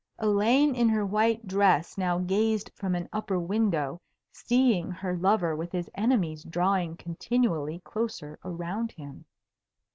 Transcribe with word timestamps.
Elaine 0.17 0.73
in 0.73 0.89
her 0.89 1.05
white 1.05 1.45
dress 1.45 1.95
now 1.95 2.17
gazed 2.17 2.71
from 2.73 2.95
an 2.95 3.07
upper 3.13 3.37
window, 3.37 4.01
seeing 4.31 4.89
her 4.89 5.15
lover 5.15 5.55
with 5.55 5.71
his 5.71 5.91
enemies 5.93 6.43
drawing 6.43 6.97
continually 6.97 7.81
closer 7.85 8.39
around 8.43 8.93
him. 8.93 9.25